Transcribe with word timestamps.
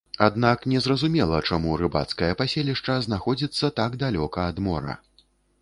Аднак 0.27 0.63
незразумела 0.71 1.41
чаму 1.49 1.75
рыбацкае 1.83 2.31
паселішча 2.41 2.97
знаходзіцца 3.07 3.73
так 3.81 3.91
далёка 4.07 4.49
ад 4.55 4.67
мора. 4.71 4.99